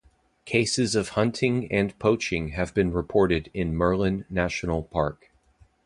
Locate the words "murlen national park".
3.75-5.29